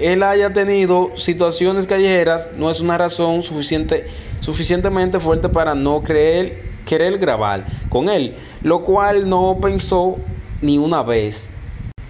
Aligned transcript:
él 0.00 0.22
haya 0.22 0.52
tenido 0.52 1.10
situaciones 1.16 1.86
callejeras 1.86 2.50
no 2.56 2.70
es 2.70 2.80
una 2.80 2.98
razón 2.98 3.42
suficiente, 3.42 4.06
suficientemente 4.40 5.20
fuerte 5.20 5.48
para 5.48 5.74
no 5.74 6.02
creer, 6.02 6.62
querer 6.86 7.18
grabar 7.18 7.66
con 7.88 8.08
él, 8.08 8.36
lo 8.62 8.82
cual 8.82 9.28
no 9.28 9.58
pensó 9.60 10.16
ni 10.62 10.78
una 10.78 11.02
vez 11.02 11.50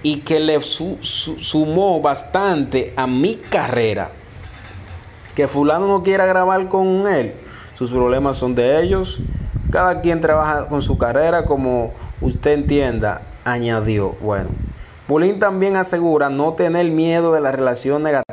y 0.03 0.21
que 0.21 0.41
le 0.41 0.61
sumó 0.61 2.01
bastante 2.01 2.93
a 2.97 3.07
mi 3.07 3.37
carrera. 3.37 4.11
Que 5.35 5.47
fulano 5.47 5.87
no 5.87 6.03
quiera 6.03 6.27
grabar 6.27 6.69
con 6.69 7.07
él, 7.07 7.35
sus 7.75 7.91
problemas 7.91 8.37
son 8.37 8.55
de 8.55 8.83
ellos, 8.83 9.21
cada 9.71 10.01
quien 10.01 10.21
trabaja 10.21 10.67
con 10.67 10.83
su 10.83 10.99
carrera 10.99 11.45
como 11.45 11.93
usted 12.21 12.53
entienda, 12.53 13.23
añadió. 13.45 14.17
Bueno. 14.21 14.51
Bulín 15.11 15.41
también 15.41 15.75
asegura 15.75 16.31
no 16.31 16.53
tener 16.53 16.89
miedo 16.93 17.33
de 17.33 17.41
la 17.41 17.51
relación 17.51 18.05
negativa 18.05 18.30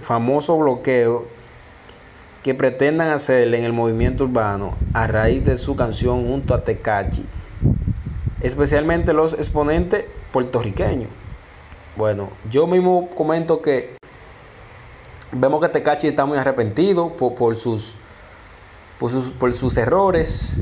Famoso 0.00 0.56
bloqueo 0.58 1.26
que 2.42 2.54
pretendan 2.54 3.08
hacerle 3.08 3.58
en 3.58 3.64
el 3.64 3.72
movimiento 3.72 4.24
urbano 4.24 4.76
a 4.94 5.06
raíz 5.06 5.44
de 5.44 5.56
su 5.56 5.74
canción 5.74 6.26
junto 6.28 6.54
a 6.54 6.62
Tecachi, 6.62 7.26
especialmente 8.40 9.12
los 9.12 9.32
exponentes 9.32 10.04
puertorriqueños. 10.32 11.10
Bueno, 11.96 12.30
yo 12.50 12.66
mismo 12.66 13.08
comento 13.10 13.62
que 13.62 13.96
vemos 15.32 15.60
que 15.60 15.68
Tecachi 15.68 16.06
está 16.06 16.24
muy 16.26 16.38
arrepentido 16.38 17.16
por, 17.16 17.56
sus, 17.56 17.96
por, 19.00 19.10
sus, 19.10 19.30
por 19.30 19.52
sus 19.52 19.76
errores 19.76 20.60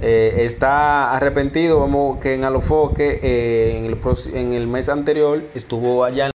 eh, 0.00 0.44
está 0.44 1.14
arrepentido. 1.14 1.80
Vemos 1.80 2.18
que 2.20 2.34
en 2.34 2.44
Alofoque, 2.44 3.20
eh, 3.22 3.76
en, 3.78 3.86
el, 3.86 3.98
en 4.34 4.52
el 4.52 4.66
mes 4.66 4.88
anterior, 4.88 5.42
estuvo 5.54 6.04
allá 6.04 6.26
en 6.26 6.35